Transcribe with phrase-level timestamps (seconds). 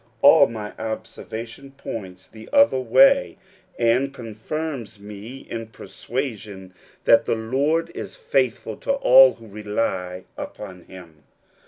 [0.23, 3.37] All my observation points the other way,
[3.77, 9.45] and con firms me in the persuasion that the Lord is faithful to all who
[9.45, 11.21] rely upon him.